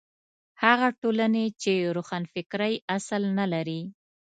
هغه 0.63 0.87
ټولنې 1.01 1.45
چې 1.61 1.73
روښانفکرۍ 1.95 2.73
اصل 2.97 3.21
نه 3.37 3.45
لري. 3.53 3.81